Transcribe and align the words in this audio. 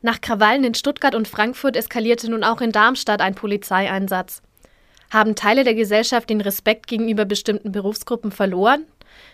Nach 0.00 0.20
Krawallen 0.20 0.62
in 0.62 0.74
Stuttgart 0.74 1.16
und 1.16 1.26
Frankfurt 1.26 1.74
eskalierte 1.74 2.30
nun 2.30 2.44
auch 2.44 2.60
in 2.60 2.70
Darmstadt 2.70 3.20
ein 3.20 3.34
Polizeieinsatz. 3.34 4.42
Haben 5.10 5.34
Teile 5.34 5.64
der 5.64 5.74
Gesellschaft 5.74 6.30
den 6.30 6.40
Respekt 6.40 6.86
gegenüber 6.86 7.24
bestimmten 7.24 7.72
Berufsgruppen 7.72 8.30
verloren? 8.30 8.86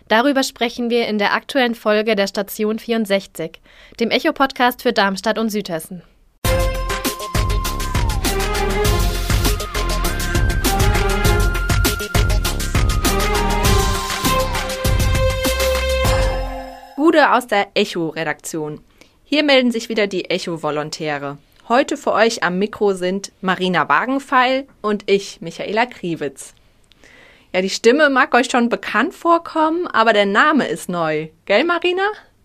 Darüber 0.08 0.42
sprechen 0.42 0.88
wir 0.88 1.06
in 1.06 1.18
der 1.18 1.34
aktuellen 1.34 1.74
Folge 1.74 2.16
der 2.16 2.28
Station 2.28 2.78
64, 2.78 3.60
dem 4.00 4.10
Echo-Podcast 4.10 4.80
für 4.80 4.94
Darmstadt 4.94 5.38
und 5.38 5.50
Südhessen. 5.50 6.02
Bude 16.96 17.32
aus 17.32 17.46
der 17.48 17.68
Echo-Redaktion. 17.74 18.80
Hier 19.26 19.42
melden 19.42 19.72
sich 19.72 19.88
wieder 19.88 20.06
die 20.06 20.26
Echo-Volontäre. 20.30 21.38
Heute 21.66 21.96
für 21.96 22.12
euch 22.12 22.42
am 22.42 22.58
Mikro 22.58 22.92
sind 22.92 23.32
Marina 23.40 23.88
Wagenfeil 23.88 24.66
und 24.82 25.10
ich, 25.10 25.40
Michaela 25.40 25.86
Kriwitz. 25.86 26.52
Ja, 27.54 27.62
die 27.62 27.70
Stimme 27.70 28.10
mag 28.10 28.34
euch 28.34 28.50
schon 28.50 28.68
bekannt 28.68 29.14
vorkommen, 29.14 29.86
aber 29.86 30.12
der 30.12 30.26
Name 30.26 30.66
ist 30.68 30.90
neu. 30.90 31.28
Gell, 31.46 31.64
Marina? 31.64 32.02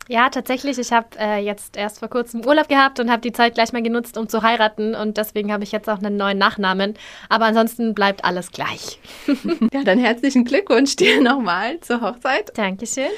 Ja, 0.07 0.29
tatsächlich. 0.29 0.79
Ich 0.79 0.91
habe 0.93 1.07
äh, 1.19 1.43
jetzt 1.43 1.75
erst 1.75 1.99
vor 1.99 2.07
kurzem 2.07 2.45
Urlaub 2.45 2.69
gehabt 2.69 2.99
und 2.99 3.11
habe 3.11 3.21
die 3.21 3.33
Zeit 3.33 3.55
gleich 3.55 3.73
mal 3.73 3.83
genutzt, 3.83 4.17
um 4.17 4.29
zu 4.29 4.41
heiraten. 4.41 4.95
Und 4.95 5.17
deswegen 5.17 5.51
habe 5.51 5.63
ich 5.63 5.71
jetzt 5.71 5.89
auch 5.89 5.99
einen 5.99 6.15
neuen 6.15 6.37
Nachnamen. 6.37 6.95
Aber 7.27 7.45
ansonsten 7.45 7.93
bleibt 7.93 8.23
alles 8.23 8.51
gleich. 8.51 8.99
ja, 9.73 9.83
dann 9.83 9.99
herzlichen 9.99 10.45
Glückwunsch 10.45 10.95
dir 10.95 11.21
nochmal 11.21 11.79
zur 11.81 12.01
Hochzeit. 12.01 12.57
Dankeschön. 12.57 13.09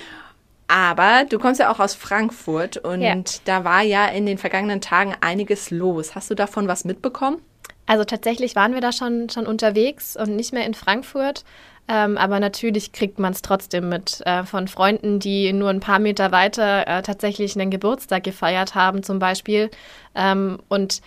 Aber 0.71 1.25
du 1.30 1.38
kommst 1.38 1.59
ja 1.59 1.70
auch 1.70 1.80
aus 1.81 1.95
Frankfurt 1.95 2.77
und 2.77 3.02
Ja. 3.02 3.16
da 3.43 3.66
war 3.66 3.81
ja 3.81 4.05
in 4.05 4.25
den 4.25 4.38
vergangenen 4.38 4.80
Tagen 4.80 5.13
einiges 5.20 5.70
los. 5.70 6.16
Hast 6.16 6.31
du 6.31 6.35
davon 6.35 6.70
was 6.70 6.85
mitbekommen? 6.85 7.41
Also 7.88 8.05
tatsächlich 8.05 8.55
waren 8.55 8.73
wir 8.73 8.80
da 8.80 8.94
schon, 8.94 9.30
schon 9.30 9.47
unterwegs 9.47 10.16
und 10.16 10.33
nicht 10.38 10.53
mehr 10.53 10.66
in 10.66 10.73
Frankfurt. 10.73 11.44
Ähm, 11.89 12.17
aber 12.17 12.39
natürlich 12.39 12.94
kriegt 12.94 13.19
man 13.19 13.33
es 13.33 13.41
trotzdem 13.41 13.89
mit 13.89 14.22
äh, 14.25 14.45
von 14.45 14.69
Freunden, 14.69 15.19
die 15.19 15.52
nur 15.52 15.69
ein 15.69 15.81
paar 15.81 16.00
Meter 16.00 16.31
weiter 16.31 16.88
äh, 16.88 17.02
tatsächlich 17.02 17.59
einen 17.59 17.69
Geburtstag 17.69 18.23
gefeiert 18.23 18.73
haben, 18.73 19.03
zum 19.03 19.19
Beispiel. 19.19 19.72
Ähm, 20.16 20.59
und 20.69 21.02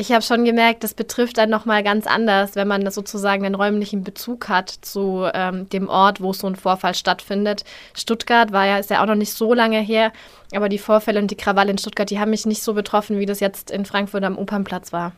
ich 0.00 0.12
habe 0.12 0.22
schon 0.22 0.44
gemerkt, 0.44 0.82
das 0.82 0.94
betrifft 0.94 1.38
dann 1.38 1.50
nochmal 1.50 1.82
ganz 1.82 2.06
anders, 2.06 2.56
wenn 2.56 2.66
man 2.66 2.90
sozusagen 2.90 3.44
einen 3.44 3.54
räumlichen 3.54 4.02
Bezug 4.02 4.48
hat 4.48 4.70
zu 4.70 5.28
ähm, 5.34 5.68
dem 5.68 5.88
Ort, 5.88 6.20
wo 6.22 6.32
so 6.32 6.46
ein 6.46 6.56
Vorfall 6.56 6.94
stattfindet. 6.94 7.64
Stuttgart 7.94 8.50
war 8.50 8.66
ja, 8.66 8.78
ist 8.78 8.90
ja 8.90 9.02
auch 9.02 9.06
noch 9.06 9.14
nicht 9.14 9.34
so 9.34 9.52
lange 9.52 9.78
her, 9.78 10.12
aber 10.54 10.68
die 10.68 10.78
Vorfälle 10.78 11.20
und 11.20 11.30
die 11.30 11.36
Krawalle 11.36 11.70
in 11.70 11.78
Stuttgart, 11.78 12.08
die 12.08 12.18
haben 12.18 12.30
mich 12.30 12.46
nicht 12.46 12.62
so 12.62 12.72
betroffen, 12.72 13.18
wie 13.18 13.26
das 13.26 13.40
jetzt 13.40 13.70
in 13.70 13.84
Frankfurt 13.84 14.24
am 14.24 14.38
Opernplatz 14.38 14.92
war. 14.92 15.12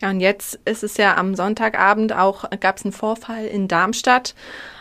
Ja, 0.00 0.10
und 0.10 0.20
jetzt 0.20 0.58
ist 0.64 0.82
es 0.82 0.96
ja 0.96 1.16
am 1.16 1.34
Sonntagabend 1.34 2.12
auch, 2.14 2.48
gab 2.60 2.78
es 2.78 2.84
einen 2.84 2.92
Vorfall 2.92 3.44
in 3.46 3.68
Darmstadt 3.68 4.34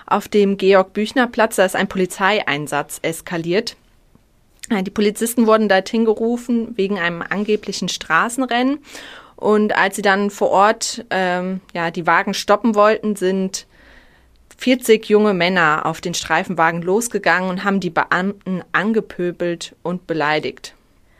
auf 0.07 0.27
dem 0.27 0.57
Georg-Büchner-Platz. 0.57 1.57
Da 1.57 1.65
ist 1.65 1.75
ein 1.75 1.87
Polizeieinsatz 1.87 2.99
eskaliert. 3.01 3.75
Ja, 4.69 4.81
Die 4.81 4.91
Polizisten 4.91 5.45
wurden 5.47 5.69
dorthin 5.69 6.05
gerufen 6.05 6.75
wegen 6.75 6.99
einem 6.99 7.21
angeblichen 7.21 7.87
Straßenrennen. 7.87 8.79
Und 9.35 9.75
als 9.75 9.95
sie 9.95 10.01
dann 10.01 10.29
vor 10.29 10.49
Ort 10.49 11.05
ähm, 11.09 11.61
ja, 11.73 11.91
die 11.91 12.07
Wagen 12.07 12.33
stoppen 12.33 12.75
wollten, 12.75 13.15
sind 13.15 13.67
40 14.57 15.07
junge 15.07 15.33
Männer 15.33 15.85
auf 15.85 16.01
den 16.01 16.13
Streifenwagen 16.13 16.81
losgegangen 16.81 17.49
und 17.49 17.63
haben 17.63 17.79
die 17.79 17.89
Beamten 17.89 18.63
angepöbelt 18.71 19.75
und 19.83 20.07
beleidigt. 20.07 20.73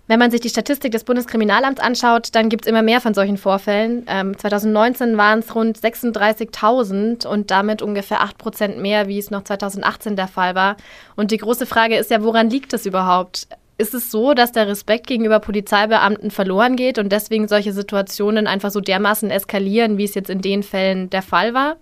Wenn 0.07 0.19
man 0.19 0.29
sich 0.29 0.39
die 0.39 0.49
Statistik 0.49 0.91
des 0.91 1.03
Bundeskriminalamts 1.03 1.81
anschaut, 1.81 2.29
dann 2.33 2.49
gibt 2.49 2.65
es 2.65 2.69
immer 2.69 2.83
mehr 2.83 3.01
von 3.01 3.15
solchen 3.15 3.37
Vorfällen. 3.37 4.05
Ähm, 4.07 4.37
2019 4.37 5.17
waren 5.17 5.39
es 5.39 5.55
rund 5.55 5.79
36.000 5.79 7.25
und 7.25 7.49
damit 7.49 7.81
ungefähr 7.81 8.21
8 8.21 8.37
Prozent 8.37 8.77
mehr, 8.77 9.07
wie 9.07 9.17
es 9.17 9.31
noch 9.31 9.43
2018 9.43 10.15
der 10.15 10.27
Fall 10.27 10.53
war. 10.53 10.77
Und 11.15 11.31
die 11.31 11.37
große 11.37 11.65
Frage 11.65 11.97
ist 11.97 12.11
ja, 12.11 12.23
woran 12.23 12.51
liegt 12.51 12.73
es 12.73 12.85
überhaupt? 12.85 13.47
Ist 13.77 13.93
es 13.93 14.09
so, 14.09 14.33
dass 14.33 14.53
der 14.53 14.67
Respekt 14.67 15.05
gegenüber 15.05 15.41
Polizeibeamten 15.41 16.31
verloren 16.31 16.77
geht 16.77 16.97
und 16.97 17.11
deswegen 17.11 17.49
solche 17.49 17.73
Situationen 17.73 18.47
einfach 18.47 18.71
so 18.71 18.79
dermaßen 18.79 19.29
eskalieren, 19.29 19.97
wie 19.97 20.05
es 20.05 20.15
jetzt 20.15 20.29
in 20.29 20.41
den 20.41 20.63
Fällen 20.63 21.09
der 21.09 21.21
Fall 21.21 21.53
war? 21.53 21.75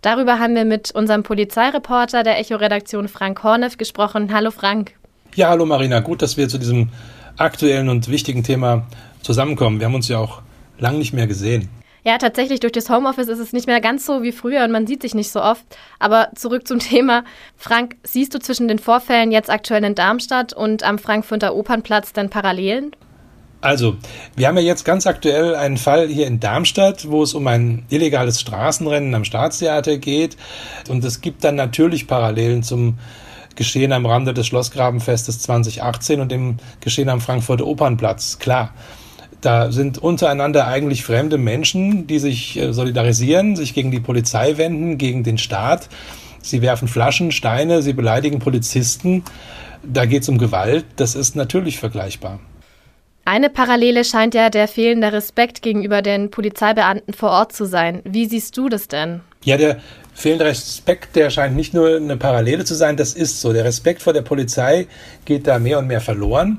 Darüber 0.00 0.40
haben 0.40 0.56
wir 0.56 0.64
mit 0.64 0.90
unserem 0.90 1.22
Polizeireporter 1.22 2.24
der 2.24 2.40
Echo-Redaktion 2.40 3.06
Frank 3.06 3.44
Horneff 3.44 3.76
gesprochen. 3.76 4.34
Hallo 4.34 4.50
Frank. 4.50 4.94
Ja, 5.36 5.48
hallo 5.48 5.64
Marina, 5.64 6.00
gut, 6.00 6.22
dass 6.22 6.36
wir 6.36 6.48
zu 6.48 6.58
diesem 6.58 6.88
aktuellen 7.36 7.88
und 7.88 8.08
wichtigen 8.08 8.42
Thema 8.42 8.88
zusammenkommen. 9.22 9.78
Wir 9.78 9.86
haben 9.86 9.94
uns 9.94 10.08
ja 10.08 10.18
auch 10.18 10.42
lang 10.80 10.98
nicht 10.98 11.12
mehr 11.12 11.28
gesehen. 11.28 11.68
Ja, 12.04 12.18
tatsächlich 12.18 12.58
durch 12.58 12.72
das 12.72 12.90
Homeoffice 12.90 13.28
ist 13.28 13.38
es 13.38 13.52
nicht 13.52 13.68
mehr 13.68 13.80
ganz 13.80 14.04
so 14.04 14.22
wie 14.22 14.32
früher 14.32 14.64
und 14.64 14.72
man 14.72 14.88
sieht 14.88 15.02
sich 15.02 15.14
nicht 15.14 15.30
so 15.30 15.40
oft. 15.40 15.64
Aber 16.00 16.30
zurück 16.34 16.66
zum 16.66 16.78
Thema. 16.80 17.24
Frank, 17.56 17.96
siehst 18.02 18.34
du 18.34 18.40
zwischen 18.40 18.68
den 18.68 18.78
Vorfällen 18.78 19.30
jetzt 19.30 19.50
aktuell 19.50 19.84
in 19.84 19.94
Darmstadt 19.94 20.52
und 20.52 20.82
am 20.82 20.98
Frankfurter 20.98 21.54
Opernplatz 21.54 22.12
denn 22.12 22.30
Parallelen? 22.30 22.96
Also, 23.60 23.96
wir 24.34 24.48
haben 24.48 24.56
ja 24.56 24.62
jetzt 24.64 24.84
ganz 24.84 25.06
aktuell 25.06 25.54
einen 25.54 25.76
Fall 25.76 26.08
hier 26.08 26.26
in 26.26 26.40
Darmstadt, 26.40 27.08
wo 27.08 27.22
es 27.22 27.32
um 27.32 27.46
ein 27.46 27.84
illegales 27.90 28.40
Straßenrennen 28.40 29.14
am 29.14 29.24
Staatstheater 29.24 29.98
geht. 29.98 30.36
Und 30.88 31.04
es 31.04 31.20
gibt 31.20 31.44
dann 31.44 31.54
natürlich 31.54 32.08
Parallelen 32.08 32.64
zum 32.64 32.98
Geschehen 33.54 33.92
am 33.92 34.06
Rande 34.06 34.34
des 34.34 34.48
Schlossgrabenfestes 34.48 35.42
2018 35.42 36.20
und 36.20 36.32
dem 36.32 36.56
Geschehen 36.80 37.08
am 37.08 37.20
Frankfurter 37.20 37.66
Opernplatz. 37.66 38.40
Klar. 38.40 38.74
Da 39.42 39.72
sind 39.72 39.98
untereinander 39.98 40.68
eigentlich 40.68 41.02
fremde 41.02 41.36
Menschen, 41.36 42.06
die 42.06 42.20
sich 42.20 42.56
äh, 42.58 42.72
solidarisieren, 42.72 43.56
sich 43.56 43.74
gegen 43.74 43.90
die 43.90 44.00
Polizei 44.00 44.56
wenden, 44.56 44.98
gegen 44.98 45.24
den 45.24 45.36
Staat. 45.36 45.88
Sie 46.40 46.62
werfen 46.62 46.86
Flaschen, 46.86 47.32
Steine, 47.32 47.82
sie 47.82 47.92
beleidigen 47.92 48.38
Polizisten. 48.38 49.24
Da 49.82 50.06
geht 50.06 50.22
es 50.22 50.28
um 50.28 50.38
Gewalt. 50.38 50.84
Das 50.94 51.16
ist 51.16 51.34
natürlich 51.34 51.78
vergleichbar. 51.78 52.38
Eine 53.24 53.50
Parallele 53.50 54.04
scheint 54.04 54.34
ja 54.34 54.48
der 54.48 54.66
fehlende 54.66 55.12
Respekt 55.12 55.62
gegenüber 55.62 56.02
den 56.02 56.30
Polizeibeamten 56.30 57.14
vor 57.14 57.30
Ort 57.30 57.52
zu 57.52 57.66
sein. 57.66 58.00
Wie 58.04 58.26
siehst 58.26 58.56
du 58.56 58.68
das 58.68 58.88
denn? 58.88 59.20
Ja, 59.44 59.56
der 59.56 59.78
fehlende 60.14 60.44
Respekt, 60.44 61.14
der 61.14 61.30
scheint 61.30 61.54
nicht 61.56 61.72
nur 61.72 61.96
eine 61.96 62.16
Parallele 62.16 62.64
zu 62.64 62.74
sein, 62.74 62.96
das 62.96 63.14
ist 63.14 63.40
so. 63.40 63.52
Der 63.52 63.64
Respekt 63.64 64.02
vor 64.02 64.12
der 64.12 64.22
Polizei 64.22 64.86
geht 65.24 65.46
da 65.46 65.58
mehr 65.58 65.78
und 65.78 65.86
mehr 65.86 66.00
verloren. 66.00 66.58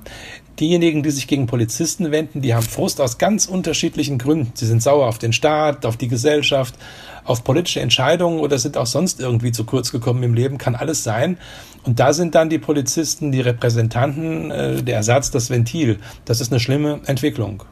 Diejenigen, 0.59 1.01
die 1.01 1.09
sich 1.09 1.27
gegen 1.27 1.47
Polizisten 1.47 2.11
wenden, 2.11 2.41
die 2.41 2.53
haben 2.53 2.65
Frust 2.65 3.01
aus 3.01 3.17
ganz 3.17 3.47
unterschiedlichen 3.47 4.19
Gründen. 4.19 4.51
Sie 4.53 4.67
sind 4.67 4.83
sauer 4.83 5.07
auf 5.07 5.17
den 5.17 5.33
Staat, 5.33 5.85
auf 5.85 5.97
die 5.97 6.07
Gesellschaft, 6.07 6.75
auf 7.23 7.43
politische 7.43 7.79
Entscheidungen 7.79 8.39
oder 8.39 8.59
sind 8.59 8.77
auch 8.77 8.85
sonst 8.85 9.19
irgendwie 9.19 9.51
zu 9.51 9.63
kurz 9.63 9.91
gekommen 9.91 10.21
im 10.21 10.35
Leben, 10.35 10.59
kann 10.59 10.75
alles 10.75 11.03
sein. 11.03 11.37
Und 11.83 11.99
da 11.99 12.13
sind 12.13 12.35
dann 12.35 12.49
die 12.49 12.59
Polizisten, 12.59 13.31
die 13.31 13.41
Repräsentanten, 13.41 14.51
äh, 14.51 14.83
der 14.83 14.97
Ersatz, 14.97 15.31
das 15.31 15.49
Ventil. 15.49 15.99
Das 16.25 16.39
ist 16.39 16.51
eine 16.51 16.59
schlimme 16.59 17.01
Entwicklung. 17.07 17.63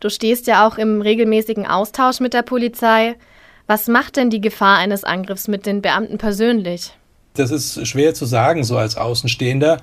Du 0.00 0.10
stehst 0.10 0.48
ja 0.48 0.66
auch 0.66 0.78
im 0.78 1.00
regelmäßigen 1.00 1.66
Austausch 1.66 2.18
mit 2.18 2.34
der 2.34 2.42
Polizei. 2.42 3.14
Was 3.68 3.86
macht 3.86 4.16
denn 4.16 4.30
die 4.30 4.40
Gefahr 4.40 4.78
eines 4.78 5.04
Angriffs 5.04 5.46
mit 5.46 5.66
den 5.66 5.82
Beamten 5.82 6.18
persönlich? 6.18 6.92
Das 7.34 7.52
ist 7.52 7.86
schwer 7.86 8.12
zu 8.12 8.26
sagen, 8.26 8.64
so 8.64 8.76
als 8.76 8.96
Außenstehender. 8.96 9.78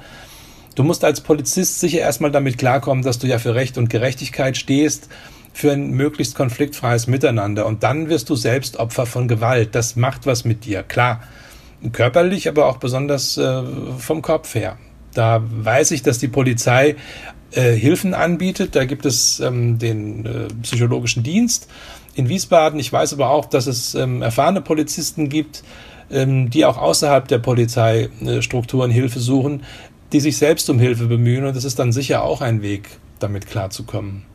Du 0.79 0.85
musst 0.85 1.03
als 1.03 1.19
Polizist 1.19 1.81
sicher 1.81 1.99
erstmal 1.99 2.31
damit 2.31 2.57
klarkommen, 2.57 3.03
dass 3.03 3.19
du 3.19 3.27
ja 3.27 3.37
für 3.37 3.53
Recht 3.53 3.77
und 3.77 3.89
Gerechtigkeit 3.89 4.55
stehst, 4.55 5.09
für 5.51 5.73
ein 5.73 5.91
möglichst 5.91 6.35
konfliktfreies 6.35 7.05
Miteinander. 7.07 7.65
Und 7.65 7.83
dann 7.83 8.07
wirst 8.07 8.29
du 8.29 8.37
selbst 8.37 8.77
Opfer 8.77 9.05
von 9.05 9.27
Gewalt. 9.27 9.75
Das 9.75 9.97
macht 9.97 10.25
was 10.25 10.45
mit 10.45 10.63
dir, 10.63 10.83
klar. 10.83 11.19
Körperlich, 11.91 12.47
aber 12.47 12.67
auch 12.67 12.77
besonders 12.77 13.37
äh, 13.37 13.61
vom 13.97 14.21
Kopf 14.21 14.55
her. 14.55 14.77
Da 15.13 15.43
weiß 15.43 15.91
ich, 15.91 16.01
dass 16.01 16.17
die 16.17 16.29
Polizei 16.29 16.95
äh, 17.51 17.73
Hilfen 17.73 18.13
anbietet. 18.13 18.73
Da 18.73 18.85
gibt 18.85 19.05
es 19.05 19.41
ähm, 19.41 19.79
den 19.79 20.25
äh, 20.25 20.47
psychologischen 20.61 21.23
Dienst 21.23 21.67
in 22.15 22.29
Wiesbaden. 22.29 22.79
Ich 22.79 22.93
weiß 22.93 23.11
aber 23.11 23.31
auch, 23.31 23.47
dass 23.47 23.67
es 23.67 23.95
ähm, 23.95 24.21
erfahrene 24.21 24.61
Polizisten 24.61 25.27
gibt, 25.27 25.61
ähm, 26.11 26.49
die 26.49 26.65
auch 26.65 26.77
außerhalb 26.77 27.27
der 27.27 27.39
Polizeistrukturen 27.39 28.91
Hilfe 28.91 29.19
suchen, 29.19 29.63
die 30.11 30.19
sich 30.19 30.37
selbst 30.37 30.69
um 30.69 30.79
Hilfe 30.79 31.05
bemühen. 31.05 31.45
Und 31.45 31.55
das 31.55 31.63
ist 31.63 31.79
dann 31.79 31.91
sicher 31.91 32.23
auch 32.23 32.41
ein 32.41 32.61
Weg, 32.61 32.89
damit 33.19 33.47
klarzukommen. 33.47 34.25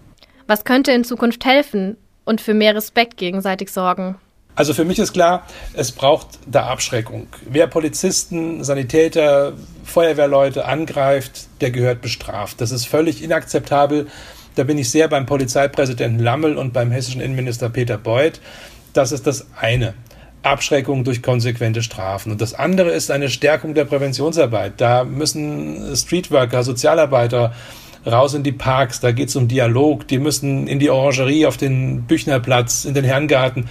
Was 0.47 0.65
könnte 0.65 0.93
in 0.93 1.05
Zukunft 1.05 1.44
helfen 1.44 1.97
und 2.25 2.41
für 2.41 2.55
mehr 2.55 2.75
Respekt 2.75 3.17
gegenseitig 3.17 3.71
sorgen? 3.71 4.17
Also 4.56 4.73
für 4.73 4.85
mich 4.85 5.00
ist 5.00 5.12
klar, 5.12 5.47
es 5.73 5.91
braucht 5.91 6.38
da 6.47 6.67
Abschreckung. 6.67 7.26
Wer 7.49 7.67
Polizisten, 7.67 8.62
Sanitäter, 8.62 9.55
Feuerwehrleute 9.85 10.67
angreift, 10.67 11.49
der 11.61 11.73
gehört 11.73 12.03
bestraft. 12.03 12.61
Das 12.61 12.71
ist 12.71 12.87
völlig 12.87 13.23
inakzeptabel. 13.23 14.06
Da 14.55 14.62
bin 14.62 14.79
ich 14.79 14.91
sehr 14.91 15.09
beim 15.09 15.26
Polizeipräsidenten 15.26 16.21
Lammel 16.21 16.56
und 16.56 16.73
beim 16.73 16.93
hessischen 16.93 17.21
Innenminister 17.21 17.69
Peter 17.69 17.99
Beuth. 17.99 18.41
Das 18.93 19.11
ist 19.11 19.26
das 19.26 19.49
eine. 19.61 19.94
Abschreckung 20.44 21.05
durch 21.05 21.23
konsequente 21.23 21.82
Strafen. 21.82 22.32
Und 22.32 22.41
das 22.41 22.55
andere 22.55 22.91
ist 22.91 23.11
eine 23.11 23.29
Stärkung 23.29 23.75
der 23.75 23.85
Präventionsarbeit. 23.85 24.75
Da 24.79 25.05
müssen 25.05 25.96
Streetworker, 25.96 26.62
Sozialarbeiter, 26.62 27.52
raus 28.06 28.35
in 28.35 28.43
die 28.43 28.52
Parks, 28.52 29.00
da 29.00 29.12
geht 29.12 29.29
es 29.29 29.37
um 29.37 29.49
Dialog, 29.49 30.06
die 30.08 30.19
müssen 30.19 30.67
in 30.67 30.79
die 30.79 30.91
Orangerie 30.91 31.46
auf 31.46 31.56
den 31.56 32.02
Büchnerplatz, 32.02 32.85
in 32.85 32.94
den 32.94 33.05
Herrengarten, 33.05 33.69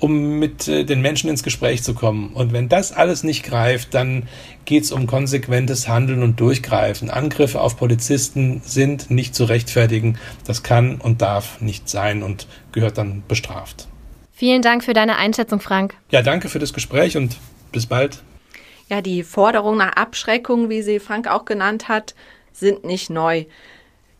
um 0.00 0.38
mit 0.38 0.68
äh, 0.68 0.84
den 0.84 1.00
Menschen 1.00 1.30
ins 1.30 1.42
Gespräch 1.42 1.82
zu 1.82 1.94
kommen. 1.94 2.32
Und 2.32 2.52
wenn 2.52 2.68
das 2.68 2.92
alles 2.92 3.24
nicht 3.24 3.44
greift, 3.44 3.94
dann 3.94 4.24
geht 4.64 4.84
es 4.84 4.92
um 4.92 5.06
konsequentes 5.06 5.88
Handeln 5.88 6.22
und 6.22 6.40
Durchgreifen. 6.40 7.10
Angriffe 7.10 7.60
auf 7.60 7.76
Polizisten 7.76 8.60
sind 8.64 9.10
nicht 9.10 9.34
zu 9.34 9.44
rechtfertigen. 9.44 10.18
Das 10.46 10.62
kann 10.62 10.96
und 10.96 11.22
darf 11.22 11.60
nicht 11.60 11.88
sein 11.88 12.22
und 12.22 12.46
gehört 12.72 12.98
dann 12.98 13.22
bestraft. 13.28 13.88
Vielen 14.34 14.62
Dank 14.62 14.82
für 14.82 14.94
deine 14.94 15.16
Einschätzung, 15.16 15.60
Frank. 15.60 15.94
Ja, 16.10 16.20
danke 16.20 16.48
für 16.48 16.58
das 16.58 16.72
Gespräch 16.72 17.16
und 17.16 17.36
bis 17.70 17.86
bald. 17.86 18.22
Ja, 18.88 19.00
die 19.00 19.22
Forderungen 19.22 19.78
nach 19.78 19.92
Abschreckung, 19.92 20.68
wie 20.68 20.82
sie 20.82 20.98
Frank 20.98 21.28
auch 21.28 21.44
genannt 21.44 21.88
hat, 21.88 22.14
sind 22.52 22.84
nicht 22.84 23.10
neu. 23.10 23.44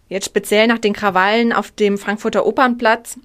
Jetzt 0.09 0.27
speziell 0.27 0.69
nach 0.69 0.79
den 0.79 0.93
Krawallen 0.93 1.53
auf 1.53 1.73
dem 1.73 1.99
Frankfurter 1.99 2.47
Opernplatz 2.47 3.19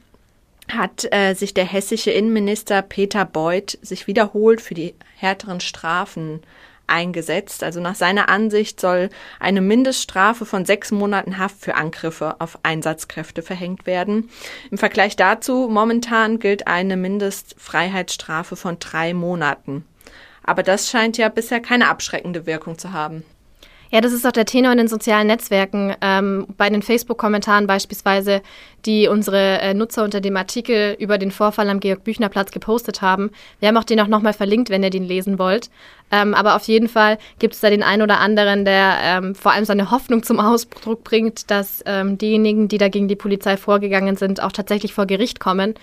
hat 0.71 1.07
äh, 1.11 1.33
sich 1.33 1.53
der 1.53 1.65
hessische 1.65 2.11
Innenminister 2.11 2.81
Peter 2.81 3.25
Beuth 3.25 3.77
sich 3.81 4.07
wiederholt 4.07 4.61
für 4.61 4.73
die 4.73 4.95
härteren 5.15 5.59
Strafen 5.59 6.41
eingesetzt. 6.89 7.63
Also 7.63 7.79
nach 7.79 7.95
seiner 7.95 8.29
Ansicht 8.29 8.79
soll 8.79 9.09
eine 9.39 9.61
Mindeststrafe 9.61 10.45
von 10.45 10.65
sechs 10.65 10.91
Monaten 10.91 11.37
Haft 11.37 11.61
für 11.61 11.75
Angriffe 11.75 12.35
auf 12.39 12.59
Einsatzkräfte 12.63 13.41
verhängt 13.41 13.85
werden. 13.85 14.29
Im 14.71 14.77
Vergleich 14.77 15.15
dazu 15.15 15.69
momentan 15.69 16.39
gilt 16.39 16.67
eine 16.67 16.97
Mindestfreiheitsstrafe 16.97 18.55
von 18.55 18.79
drei 18.79 19.13
Monaten. 19.13 19.85
Aber 20.43 20.63
das 20.63 20.89
scheint 20.89 21.17
ja 21.17 21.29
bisher 21.29 21.59
keine 21.59 21.89
abschreckende 21.89 22.45
Wirkung 22.45 22.77
zu 22.77 22.91
haben. 22.91 23.23
Ja, 23.91 24.01
das 24.01 24.13
ist 24.13 24.25
auch 24.27 24.31
der 24.31 24.45
Tenor 24.45 24.71
in 24.71 24.77
den 24.77 24.87
sozialen 24.87 25.25
Netzwerken. 25.25 25.95
Ähm, 26.01 26.45
bei 26.57 26.69
den 26.69 26.83
Facebook-Kommentaren 26.83 27.65
beispielsweise, 27.65 28.43
die 28.85 29.07
unsere 29.07 29.59
äh, 29.61 29.73
Nutzer 29.73 30.03
unter 30.03 30.21
dem 30.21 30.37
Artikel 30.37 30.95
über 30.99 31.17
den 31.17 31.31
Vorfall 31.31 31.69
am 31.69 31.79
Georg-Büchner-Platz 31.79 32.51
gepostet 32.51 33.01
haben. 33.01 33.31
Wir 33.59 33.67
haben 33.67 33.77
auch 33.77 33.83
den 33.83 33.99
auch 33.99 34.07
nochmal 34.07 34.33
verlinkt, 34.33 34.69
wenn 34.69 34.83
ihr 34.83 34.91
den 34.91 35.05
lesen 35.05 35.39
wollt. 35.39 35.71
Ähm, 36.11 36.35
aber 36.35 36.55
auf 36.55 36.67
jeden 36.67 36.87
Fall 36.87 37.17
gibt 37.39 37.55
es 37.55 37.61
da 37.61 37.71
den 37.71 37.81
einen 37.81 38.03
oder 38.03 38.19
anderen, 38.19 38.63
der 38.63 38.97
ähm, 39.01 39.33
vor 39.33 39.53
allem 39.53 39.65
seine 39.65 39.89
Hoffnung 39.89 40.21
zum 40.21 40.39
Ausdruck 40.39 41.03
bringt, 41.03 41.49
dass 41.49 41.81
ähm, 41.87 42.19
diejenigen, 42.19 42.67
die 42.67 42.77
da 42.77 42.89
gegen 42.89 43.07
die 43.07 43.15
Polizei 43.15 43.57
vorgegangen 43.57 44.15
sind, 44.17 44.41
auch 44.41 44.51
tatsächlich 44.51 44.93
vor 44.93 45.07
Gericht 45.07 45.39
kommen. 45.39 45.73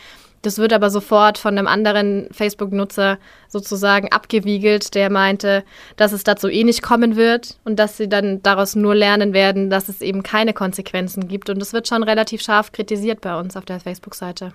Das 0.47 0.59
wird 0.59 0.73
aber 0.73 0.91
sofort 0.91 1.39
von 1.39 1.59
einem 1.59 1.67
anderen 1.67 2.29
Facebook-Nutzer 2.31 3.19
sozusagen 3.49 4.13
abgewiegelt, 4.13 4.95
der 4.95 5.11
meinte, 5.11 5.65
dass 5.97 6.13
es 6.13 6.23
dazu 6.23 6.47
eh 6.47 6.63
nicht 6.63 6.83
kommen 6.83 7.17
wird 7.17 7.59
und 7.65 7.81
dass 7.81 7.97
sie 7.97 8.09
dann 8.09 8.45
daraus 8.45 8.77
nur 8.77 8.95
lernen 8.95 9.33
werden, 9.33 9.71
dass 9.71 9.89
es 9.89 10.03
eben 10.03 10.23
keine 10.23 10.53
Konsequenzen 10.53 11.27
gibt. 11.27 11.51
Und 11.51 11.59
das 11.59 11.73
wird 11.73 11.89
schon 11.89 12.05
relativ 12.05 12.43
scharf 12.43 12.71
kritisiert 12.71 13.23
bei 13.23 13.37
uns 13.37 13.57
auf 13.57 13.65
der 13.65 13.81
Facebook-Seite. 13.81 14.53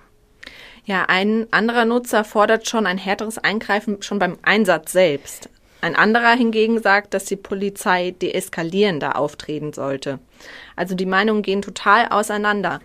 Ja, 0.86 1.04
ein 1.08 1.46
anderer 1.50 1.84
Nutzer 1.84 2.24
fordert 2.24 2.66
schon 2.66 2.86
ein 2.86 2.96
härteres 2.96 3.36
Eingreifen 3.36 4.00
schon 4.00 4.18
beim 4.18 4.38
Einsatz 4.40 4.92
selbst. 4.92 5.50
Ein 5.82 5.94
anderer 5.94 6.30
hingegen 6.30 6.80
sagt, 6.80 7.12
dass 7.12 7.26
die 7.26 7.36
Polizei 7.36 8.12
deeskalierender 8.12 9.18
auftreten 9.18 9.74
sollte. 9.74 10.20
Also 10.74 10.94
die 10.94 11.04
Meinungen 11.04 11.42
gehen 11.42 11.60
total 11.60 12.08
auseinander. 12.08 12.80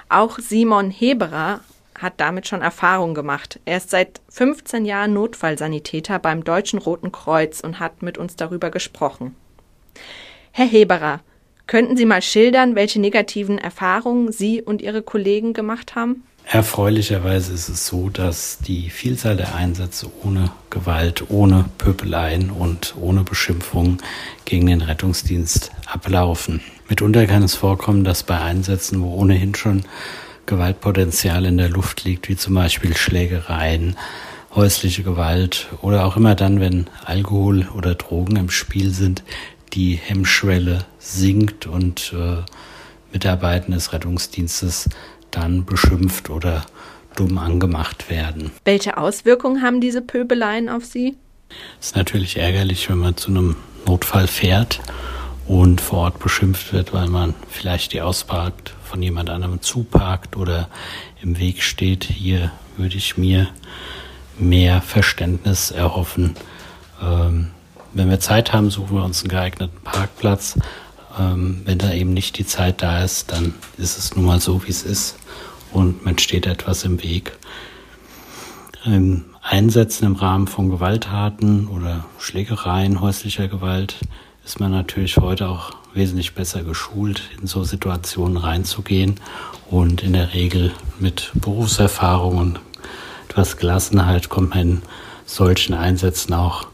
Auch 0.10 0.40
Simon 0.40 0.92
Heberer 0.92 1.62
hat 1.98 2.14
damit 2.18 2.48
schon 2.48 2.62
Erfahrung 2.62 3.14
gemacht. 3.14 3.60
Er 3.66 3.78
ist 3.78 3.90
seit 3.90 4.22
15 4.30 4.86
Jahren 4.86 5.14
Notfallsanitäter 5.14 6.20
beim 6.20 6.44
Deutschen 6.44 6.80
Roten 6.80 7.12
Kreuz 7.12 7.62
und 7.62 7.80
hat 7.80 8.02
mit 8.02 8.18
uns 8.18 8.36
darüber 8.36 8.70
gesprochen. 8.70 9.36
Herr 10.52 10.68
Heberer, 10.68 11.22
Könnten 11.70 11.98
Sie 11.98 12.06
mal 12.06 12.24
schildern, 12.24 12.74
welche 12.74 13.00
negativen 13.00 13.60
Erfahrungen 13.60 14.32
Sie 14.32 14.60
und 14.60 14.82
Ihre 14.82 15.04
Kollegen 15.04 15.54
gemacht 15.54 15.94
haben? 15.94 16.24
Erfreulicherweise 16.48 17.54
ist 17.54 17.70
es 17.70 17.86
so, 17.86 18.10
dass 18.10 18.58
die 18.58 18.90
Vielzahl 18.90 19.38
der 19.38 19.54
Einsätze 19.54 20.10
ohne 20.24 20.50
Gewalt, 20.72 21.26
ohne 21.30 21.66
Pöbeleien 21.78 22.50
und 22.50 22.96
ohne 23.00 23.24
Beschimpfungen 23.24 24.00
gegen 24.46 24.66
den 24.66 24.82
Rettungsdienst 24.82 25.70
ablaufen. 25.86 26.62
Mitunter 26.88 27.28
kann 27.28 27.44
es 27.44 27.54
vorkommen, 27.54 28.04
dass 28.04 28.24
bei 28.24 28.40
Einsätzen, 28.40 29.04
wo 29.04 29.14
ohnehin 29.14 29.54
schon 29.54 29.84
Gewaltpotenzial 30.48 31.46
in 31.46 31.58
der 31.58 31.70
Luft 31.70 32.04
liegt, 32.04 32.30
wie 32.30 32.36
zum 32.36 32.56
Beispiel 32.56 32.98
Schlägereien, 32.98 33.96
häusliche 34.56 35.04
Gewalt 35.04 35.68
oder 35.84 36.06
auch 36.06 36.18
immer 36.18 36.34
dann, 36.34 36.60
wenn 36.60 36.88
Alkohol 37.06 37.68
oder 37.76 37.94
Drogen 37.94 38.38
im 38.38 38.50
Spiel 38.50 38.90
sind, 38.90 39.22
die 39.74 39.96
Hemmschwelle 39.96 40.86
sinkt 40.98 41.66
und 41.66 42.14
äh, 42.14 42.44
Mitarbeiter 43.12 43.72
des 43.72 43.94
Rettungsdienstes 43.94 44.90
dann 45.32 45.66
beschimpft 45.66 46.30
oder 46.30 46.66
dumm 47.16 47.38
angemacht 47.38 48.10
werden. 48.10 48.52
Welche 48.66 48.98
Auswirkungen 48.98 49.62
haben 49.62 49.82
diese 49.82 50.02
Pöbeleien 50.02 50.70
auf 50.70 50.86
Sie? 50.86 51.18
Es 51.80 51.88
ist 51.88 51.96
natürlich 51.96 52.38
ärgerlich, 52.38 52.90
wenn 52.90 53.00
man 53.00 53.18
zu 53.18 53.30
einem 53.30 53.56
Notfall 53.86 54.28
fährt 54.28 54.82
und 55.48 55.82
vor 55.82 56.00
Ort 56.00 56.20
beschimpft 56.20 56.74
wird, 56.74 56.94
weil 56.94 57.08
man 57.08 57.34
vielleicht 57.50 57.94
die 57.94 58.02
ausparkt, 58.02 58.74
von 58.84 59.02
jemand 59.02 59.30
anderem 59.30 59.62
zuparkt 59.62 60.38
oder 60.38 60.70
im 61.22 61.40
Weg 61.40 61.64
steht. 61.64 62.04
Hier 62.04 62.52
würde 62.78 62.98
ich 62.98 63.18
mir 63.18 63.48
mehr 64.38 64.82
Verständnis 64.82 65.72
erhoffen. 65.72 66.36
Ähm, 67.02 67.50
wenn 67.94 68.10
wir 68.10 68.20
Zeit 68.20 68.54
haben, 68.54 68.70
suchen 68.70 68.98
wir 68.98 69.04
uns 69.04 69.22
einen 69.22 69.30
geeigneten 69.30 69.80
Parkplatz. 69.84 70.58
Ähm, 71.20 71.62
wenn 71.66 71.78
da 71.78 71.92
eben 71.92 72.14
nicht 72.14 72.38
die 72.38 72.46
Zeit 72.46 72.82
da 72.82 73.04
ist, 73.04 73.32
dann 73.32 73.54
ist 73.78 73.98
es 73.98 74.16
nun 74.16 74.26
mal 74.26 74.40
so, 74.40 74.66
wie 74.66 74.72
es 74.72 74.84
ist 74.84 75.16
und 75.72 76.06
man 76.06 76.18
steht 76.18 76.46
etwas 76.46 76.84
im 76.84 77.02
Weg. 77.04 77.38
Ähm, 78.86 79.26
Einsätzen 79.42 80.06
im 80.06 80.16
Rahmen 80.16 80.48
von 80.48 80.70
Gewalttaten 80.70 81.68
oder 81.68 82.06
Schlägereien, 82.20 83.02
häuslicher 83.02 83.48
Gewalt 83.48 83.96
ist 84.46 84.60
man 84.60 84.72
natürlich 84.72 85.18
heute 85.18 85.48
auch 85.48 85.72
wesentlich 85.94 86.36
besser 86.36 86.64
geschult, 86.64 87.22
in 87.40 87.48
so 87.48 87.64
Situationen 87.64 88.38
reinzugehen 88.38 89.16
und 89.70 90.04
in 90.04 90.14
der 90.14 90.34
Regel 90.34 90.72
mit 91.00 91.32
Berufserfahrung 91.36 92.38
und 92.38 92.60
etwas 93.28 93.58
Gelassenheit 93.58 94.30
kommt 94.30 94.52
man 94.52 94.60
in 94.60 94.82
solchen 95.26 95.74
Einsätzen 95.74 96.34
auch 96.34 96.69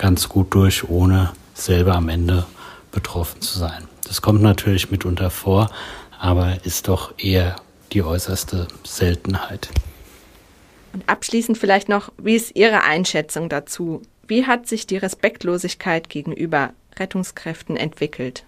ganz 0.00 0.30
gut 0.30 0.54
durch, 0.54 0.88
ohne 0.88 1.30
selber 1.52 1.94
am 1.94 2.08
Ende 2.08 2.46
betroffen 2.90 3.42
zu 3.42 3.58
sein. 3.58 3.86
Das 4.08 4.22
kommt 4.22 4.40
natürlich 4.40 4.90
mitunter 4.90 5.30
vor, 5.30 5.70
aber 6.18 6.64
ist 6.64 6.88
doch 6.88 7.12
eher 7.18 7.56
die 7.92 8.02
äußerste 8.02 8.66
Seltenheit. 8.82 9.68
Und 10.94 11.06
abschließend 11.06 11.58
vielleicht 11.58 11.88
noch, 11.88 12.10
wie 12.16 12.34
ist 12.34 12.56
Ihre 12.56 12.82
Einschätzung 12.82 13.50
dazu? 13.50 14.02
Wie 14.26 14.46
hat 14.46 14.66
sich 14.66 14.86
die 14.86 14.96
Respektlosigkeit 14.96 16.08
gegenüber 16.08 16.70
Rettungskräften 16.98 17.76
entwickelt? 17.76 18.44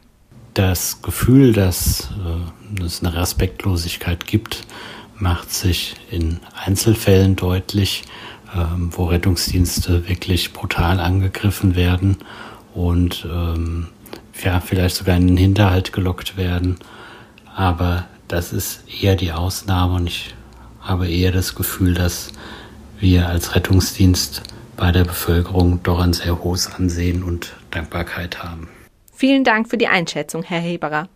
Das 0.54 1.02
Gefühl, 1.02 1.52
dass 1.52 2.08
äh, 2.78 2.82
es 2.82 3.00
eine 3.04 3.14
Respektlosigkeit 3.14 4.26
gibt, 4.26 4.66
macht 5.16 5.52
sich 5.52 5.96
in 6.10 6.40
Einzelfällen 6.64 7.36
deutlich. 7.36 8.04
Ähm, 8.54 8.90
wo 8.92 9.06
Rettungsdienste 9.06 10.06
wirklich 10.08 10.52
brutal 10.52 11.00
angegriffen 11.00 11.74
werden 11.74 12.18
und 12.74 13.26
ähm, 13.30 13.88
ja, 14.44 14.60
vielleicht 14.60 14.96
sogar 14.96 15.16
in 15.16 15.26
den 15.26 15.36
Hinterhalt 15.38 15.94
gelockt 15.94 16.36
werden. 16.36 16.76
Aber 17.54 18.04
das 18.28 18.52
ist 18.52 18.84
eher 19.02 19.16
die 19.16 19.32
Ausnahme 19.32 19.94
und 19.94 20.06
ich 20.06 20.34
habe 20.82 21.08
eher 21.08 21.32
das 21.32 21.54
Gefühl, 21.54 21.94
dass 21.94 22.32
wir 22.98 23.26
als 23.26 23.54
Rettungsdienst 23.54 24.42
bei 24.76 24.92
der 24.92 25.04
Bevölkerung 25.04 25.82
doch 25.82 26.00
ein 26.00 26.12
sehr 26.12 26.42
hohes 26.42 26.74
Ansehen 26.74 27.22
und 27.22 27.54
Dankbarkeit 27.70 28.42
haben. 28.42 28.68
Vielen 29.14 29.44
Dank 29.44 29.70
für 29.70 29.78
die 29.78 29.88
Einschätzung, 29.88 30.42
Herr 30.42 30.60
Heberer. 30.60 31.08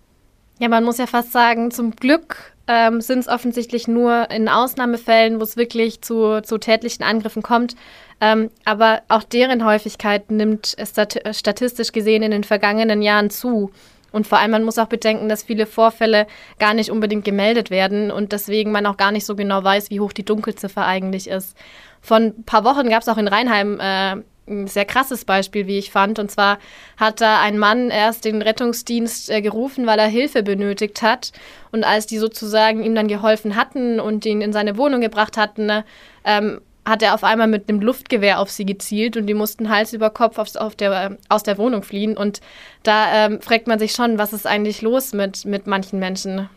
Ja, 0.58 0.70
man 0.70 0.84
muss 0.84 0.96
ja 0.96 1.06
fast 1.06 1.32
sagen, 1.32 1.70
zum 1.70 1.90
Glück 1.96 2.55
ähm, 2.68 3.00
sind 3.00 3.20
es 3.20 3.28
offensichtlich 3.28 3.88
nur 3.88 4.30
in 4.30 4.48
Ausnahmefällen, 4.48 5.38
wo 5.38 5.44
es 5.44 5.56
wirklich 5.56 6.02
zu, 6.02 6.40
zu 6.42 6.58
tätlichen 6.58 7.04
Angriffen 7.04 7.42
kommt. 7.42 7.76
Ähm, 8.20 8.50
aber 8.64 9.02
auch 9.08 9.22
deren 9.22 9.64
Häufigkeit 9.64 10.30
nimmt 10.30 10.76
stat 10.82 11.20
statistisch 11.32 11.92
gesehen 11.92 12.22
in 12.22 12.30
den 12.30 12.44
vergangenen 12.44 13.02
Jahren 13.02 13.30
zu. 13.30 13.70
Und 14.12 14.26
vor 14.26 14.38
allem, 14.38 14.52
man 14.52 14.64
muss 14.64 14.78
auch 14.78 14.86
bedenken, 14.86 15.28
dass 15.28 15.42
viele 15.42 15.66
Vorfälle 15.66 16.26
gar 16.58 16.72
nicht 16.72 16.90
unbedingt 16.90 17.24
gemeldet 17.24 17.70
werden 17.70 18.10
und 18.10 18.32
deswegen 18.32 18.72
man 18.72 18.86
auch 18.86 18.96
gar 18.96 19.12
nicht 19.12 19.26
so 19.26 19.36
genau 19.36 19.62
weiß, 19.62 19.90
wie 19.90 20.00
hoch 20.00 20.12
die 20.12 20.24
Dunkelziffer 20.24 20.86
eigentlich 20.86 21.28
ist. 21.28 21.56
Vor 22.00 22.18
ein 22.18 22.44
paar 22.44 22.64
Wochen 22.64 22.88
gab 22.88 23.02
es 23.02 23.08
auch 23.08 23.18
in 23.18 23.28
Rheinheim 23.28 23.78
äh, 23.78 24.22
ein 24.48 24.66
sehr 24.66 24.84
krasses 24.84 25.24
Beispiel, 25.24 25.66
wie 25.66 25.78
ich 25.78 25.90
fand. 25.90 26.18
Und 26.18 26.30
zwar 26.30 26.58
hat 26.96 27.20
da 27.20 27.40
ein 27.40 27.58
Mann 27.58 27.90
erst 27.90 28.24
den 28.24 28.42
Rettungsdienst 28.42 29.30
äh, 29.30 29.42
gerufen, 29.42 29.86
weil 29.86 29.98
er 29.98 30.06
Hilfe 30.06 30.42
benötigt 30.42 31.02
hat. 31.02 31.32
Und 31.72 31.84
als 31.84 32.06
die 32.06 32.18
sozusagen 32.18 32.82
ihm 32.82 32.94
dann 32.94 33.08
geholfen 33.08 33.56
hatten 33.56 34.00
und 34.00 34.24
ihn 34.24 34.40
in 34.40 34.52
seine 34.52 34.76
Wohnung 34.76 35.00
gebracht 35.00 35.36
hatten, 35.36 35.66
ne, 35.66 35.84
ähm, 36.24 36.60
hat 36.86 37.02
er 37.02 37.14
auf 37.14 37.24
einmal 37.24 37.48
mit 37.48 37.68
einem 37.68 37.80
Luftgewehr 37.80 38.38
auf 38.38 38.50
sie 38.50 38.64
gezielt 38.64 39.16
und 39.16 39.26
die 39.26 39.34
mussten 39.34 39.68
Hals 39.68 39.92
über 39.92 40.08
Kopf 40.10 40.38
aufs, 40.38 40.56
auf 40.56 40.76
der, 40.76 41.18
aus 41.28 41.42
der 41.42 41.58
Wohnung 41.58 41.82
fliehen. 41.82 42.16
Und 42.16 42.40
da 42.84 43.26
ähm, 43.26 43.40
fragt 43.42 43.66
man 43.66 43.80
sich 43.80 43.92
schon, 43.92 44.18
was 44.18 44.32
ist 44.32 44.46
eigentlich 44.46 44.82
los 44.82 45.12
mit, 45.12 45.44
mit 45.44 45.66
manchen 45.66 45.98
Menschen? 45.98 46.48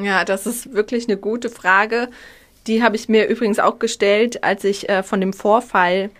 Ja, 0.00 0.24
das 0.24 0.46
ist 0.46 0.72
wirklich 0.72 1.06
eine 1.06 1.18
gute 1.18 1.50
Frage. 1.50 2.08
Die 2.66 2.82
habe 2.82 2.96
ich 2.96 3.08
mir 3.08 3.26
übrigens 3.28 3.58
auch 3.58 3.78
gestellt, 3.78 4.42
als 4.42 4.64
ich 4.64 4.88
äh, 4.88 5.02
von 5.02 5.20
dem 5.20 5.34
Vorfall 5.34 6.10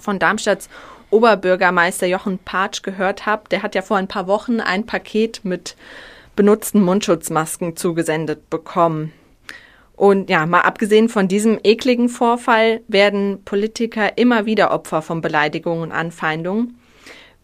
von 0.00 0.18
Darmstadts 0.18 0.68
Oberbürgermeister 1.10 2.06
Jochen 2.06 2.38
Patsch 2.38 2.82
gehört 2.82 3.26
habe. 3.26 3.48
Der 3.50 3.62
hat 3.62 3.74
ja 3.74 3.82
vor 3.82 3.96
ein 3.96 4.08
paar 4.08 4.26
Wochen 4.26 4.60
ein 4.60 4.86
Paket 4.86 5.40
mit 5.44 5.76
benutzten 6.34 6.82
Mundschutzmasken 6.82 7.76
zugesendet 7.76 8.50
bekommen. 8.50 9.12
Und 9.94 10.28
ja, 10.28 10.44
mal 10.44 10.60
abgesehen 10.60 11.08
von 11.08 11.26
diesem 11.26 11.58
ekligen 11.64 12.10
Vorfall 12.10 12.82
werden 12.86 13.42
Politiker 13.44 14.18
immer 14.18 14.44
wieder 14.44 14.70
Opfer 14.70 15.00
von 15.00 15.22
Beleidigungen 15.22 15.84
und 15.84 15.92
Anfeindungen. 15.92 16.78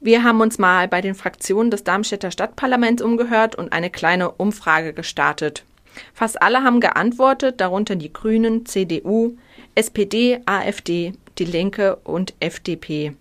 Wir 0.01 0.23
haben 0.23 0.41
uns 0.41 0.59
mal 0.59 0.89
bei 0.89 1.01
den 1.01 1.15
Fraktionen 1.15 1.71
des 1.71 1.85
Darmstädter 1.85 2.31
Stadtparlaments 2.31 3.03
umgehört 3.03 3.55
und 3.55 3.73
eine 3.73 3.89
kleine 3.89 4.33
Umfrage 4.33 4.93
gestartet. 4.93 5.65
Fast 6.13 6.43
alle 6.43 6.63
haben 6.63 6.81
geantwortet, 6.81 7.61
darunter 7.61 7.97
die 7.97 8.13
Grünen, 8.13 8.67
CDU, 8.67 9.37
SPD, 9.75 10.41
AfD, 10.45 11.13
die 11.39 11.45
Linke 11.45 11.97
und 11.97 12.35
FDP. 12.41 13.15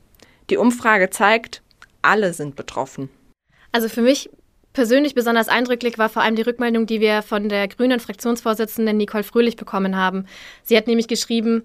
Die 0.50 0.58
Umfrage 0.58 1.10
zeigt, 1.10 1.62
alle 2.02 2.34
sind 2.34 2.56
betroffen. 2.56 3.10
Also 3.72 3.88
für 3.88 4.02
mich 4.02 4.30
persönlich 4.74 5.16
besonders 5.16 5.48
eindrücklich 5.48 5.98
war 5.98 6.10
vor 6.10 6.22
allem 6.22 6.36
die 6.36 6.42
Rückmeldung, 6.42 6.86
die 6.86 7.02
wir 7.02 7.22
von 7.22 7.50
der 7.50 7.68
grünen 7.68 8.00
Fraktionsvorsitzenden 8.00 8.98
Nicole 8.98 9.24
Fröhlich 9.24 9.56
bekommen 9.56 9.96
haben. 9.96 10.26
Sie 10.64 10.78
hat 10.78 10.88
nämlich 10.88 11.08
geschrieben, 11.08 11.64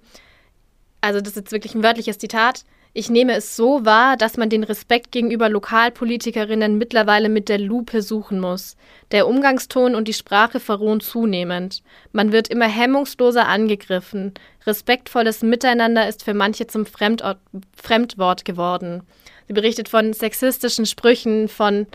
also 1.01 1.21
das 1.21 1.31
ist 1.31 1.37
jetzt 1.37 1.53
wirklich 1.53 1.75
ein 1.75 1.83
wörtliches 1.83 2.19
Zitat, 2.19 2.65
ich 2.97 3.11
nehme 3.11 3.35
es 3.35 3.57
so 3.57 3.85
wahr, 3.85 4.17
dass 4.17 4.39
man 4.39 4.49
den 4.49 4.65
Respekt 4.65 5.13
gegenüber 5.13 5.51
Lokalpolitikerinnen 5.51 6.79
mittlerweile 6.79 7.29
mit 7.29 7.51
der 7.51 7.59
Lupe 7.59 8.01
suchen 8.01 8.41
muss. 8.41 8.75
Der 9.11 9.29
Umgangston 9.29 9.95
und 9.95 10.09
die 10.09 10.15
Sprache 10.15 10.61
verrohen 10.61 11.01
zunehmend. 11.01 11.83
Man 12.13 12.33
wird 12.33 12.49
immer 12.49 12.67
hemmungsloser 12.67 13.47
angegriffen. 13.47 14.33
Respektvolles 14.67 15.43
Miteinander 15.43 16.09
ist 16.09 16.25
für 16.25 16.33
manche 16.33 16.69
zum 16.69 16.87
Fremdort, 16.87 17.39
Fremdwort 17.77 18.47
geworden. 18.47 19.03
Sie 19.47 19.53
berichtet 19.53 19.91
von 19.91 20.15
sexistischen 20.15 20.87
Sprüchen, 20.87 21.49
von 21.49 21.87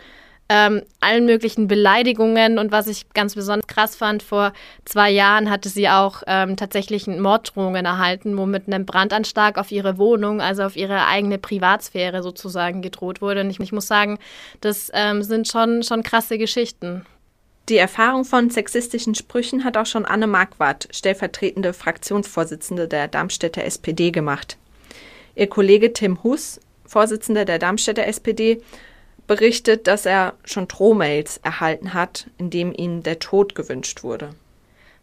ähm, 0.52 0.82
allen 1.00 1.26
möglichen 1.26 1.68
Beleidigungen. 1.68 2.60
Und 2.60 2.74
was 2.74 2.88
ich 2.88 3.10
ganz 3.14 3.36
besonders 3.36 3.68
krass 3.68 3.96
fand, 3.96 4.22
vor 4.22 4.52
zwei 4.84 5.10
Jahren 5.10 5.50
hatte 5.50 5.70
sie 5.70 5.88
auch 5.88 6.24
ähm, 6.28 6.58
tatsächlich 6.58 7.08
Morddrohungen 7.08 7.86
erhalten, 7.86 8.38
wo 8.38 8.46
mit 8.46 8.68
einem 8.68 8.86
Brandanschlag 8.86 9.58
auf 9.58 9.72
ihre 9.72 9.98
Wohnung, 9.98 10.42
also 10.42 10.64
auf 10.64 10.76
ihre 10.76 11.08
eigene 11.08 11.38
Privatsphäre 11.38 12.22
sozusagen 12.22 12.82
gedroht 12.82 13.22
wurde. 13.22 13.42
Und 13.42 13.50
ich, 13.50 13.62
ich 13.62 13.72
muss 13.72 13.88
sagen, 13.88 14.20
das 14.60 14.92
ähm, 14.94 15.24
sind 15.24 15.48
schon, 15.48 15.84
schon 15.84 16.04
krasse 16.04 16.38
Geschichten. 16.38 17.06
Die 17.70 17.78
Erfahrung 17.78 18.26
von 18.26 18.50
sexistischen 18.50 19.16
Sprüchen 19.16 19.64
hat 19.64 19.78
auch 19.78 19.86
schon 19.86 20.04
Anne 20.04 20.28
Marquardt, 20.28 20.90
stellvertretende 20.92 21.72
Fraktionsvorsitzende 21.72 22.90
der 22.90 23.08
Darmstädter 23.08 23.64
SPD, 23.64 24.12
gemacht. 24.12 24.58
Ihr 25.36 25.48
Kollege 25.48 25.94
Tim 25.94 26.22
Huss, 26.24 26.60
Vorsitzender 26.86 27.46
der 27.46 27.58
Darmstädter 27.58 28.06
SPD, 28.06 28.62
berichtet, 29.32 29.88
dass 29.88 30.06
er 30.06 30.34
schon 30.44 30.68
Drohmails 30.68 31.38
erhalten 31.38 31.94
hat, 31.94 32.28
in 32.38 32.50
dem 32.50 32.74
ihm 32.74 33.02
der 33.02 33.20
Tod 33.20 33.56
gewünscht 33.56 34.04
wurde. 34.04 34.32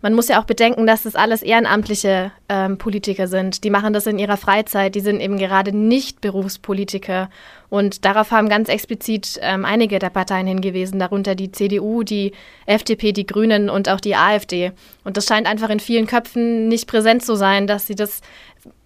Man 0.03 0.13
muss 0.13 0.29
ja 0.29 0.39
auch 0.39 0.45
bedenken, 0.45 0.87
dass 0.87 1.05
das 1.05 1.17
alles 1.17 1.43
ehrenamtliche 1.43 2.31
ähm, 2.51 2.77
Politiker 2.77 3.27
sind. 3.27 3.65
Die 3.65 3.71
machen 3.71 3.95
das 3.95 4.07
in 4.07 4.19
ihrer 4.19 4.37
Freizeit. 4.37 4.95
Die 4.95 5.01
sind 5.01 5.21
eben 5.21 5.39
gerade 5.39 5.75
nicht 5.75 6.21
Berufspolitiker. 6.21 7.31
Und 7.71 8.05
darauf 8.05 8.31
haben 8.31 8.51
ganz 8.51 8.69
explizit 8.69 9.41
ähm, 9.41 9.65
einige 9.65 9.99
der 9.99 10.11
Parteien 10.11 10.47
hingewiesen, 10.47 11.01
darunter 11.01 11.35
die 11.35 11.51
CDU, 11.51 12.03
die 12.03 12.33
FDP, 12.67 13.13
die 13.13 13.27
Grünen 13.27 13.71
und 13.71 13.89
auch 13.89 14.01
die 14.01 14.15
AfD. 14.15 14.73
Und 15.05 15.17
das 15.17 15.25
scheint 15.27 15.49
einfach 15.49 15.71
in 15.71 15.81
vielen 15.81 16.07
Köpfen 16.07 16.69
nicht 16.69 16.87
präsent 16.87 17.25
zu 17.25 17.35
sein, 17.35 17.67
dass 17.67 17.87
sie 17.87 17.97
das 17.97 18.21